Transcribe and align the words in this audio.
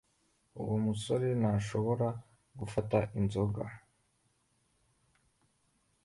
Uwo 0.61 0.75
musore 0.85 1.27
ntashobora 1.41 2.07
gufata 2.59 2.97
inzoga. 3.19 3.63